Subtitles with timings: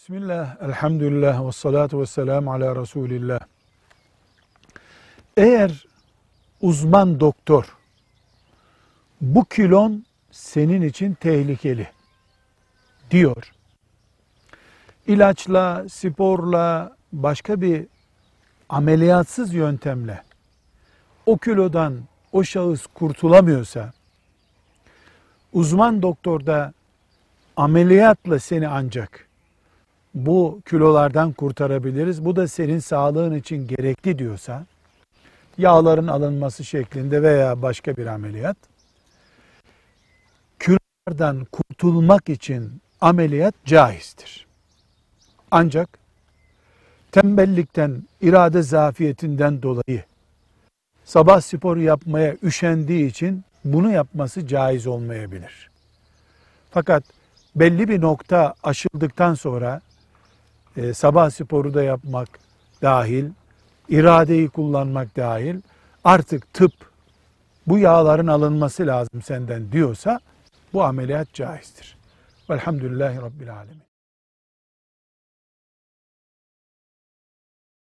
[0.00, 3.40] Bismillah, elhamdülillah ve salatu ve selamu ala Resulillah.
[5.36, 5.86] Eğer
[6.60, 7.76] uzman doktor
[9.20, 11.88] bu kilon senin için tehlikeli
[13.10, 13.52] diyor.
[15.06, 17.86] İlaçla, sporla, başka bir
[18.68, 20.22] ameliyatsız yöntemle
[21.26, 21.98] o kilodan
[22.32, 23.92] o şahıs kurtulamıyorsa
[25.52, 26.72] uzman doktor da
[27.56, 29.29] ameliyatla seni ancak
[30.14, 32.24] bu kilolardan kurtarabiliriz.
[32.24, 34.66] Bu da senin sağlığın için gerekli diyorsa
[35.58, 38.56] yağların alınması şeklinde veya başka bir ameliyat
[40.60, 44.46] kilolardan kurtulmak için ameliyat caizdir.
[45.50, 45.98] Ancak
[47.12, 50.04] tembellikten, irade zafiyetinden dolayı
[51.04, 55.70] sabah spor yapmaya üşendiği için bunu yapması caiz olmayabilir.
[56.70, 57.04] Fakat
[57.56, 59.80] belli bir nokta aşıldıktan sonra
[60.76, 62.28] e, sabah sporu da yapmak
[62.82, 63.30] dahil,
[63.88, 65.60] iradeyi kullanmak dahil
[66.04, 66.72] artık tıp
[67.66, 70.20] bu yağların alınması lazım senden diyorsa
[70.72, 71.96] bu ameliyat caizdir.
[72.50, 73.89] Velhamdülillahi Rabbil Alemin.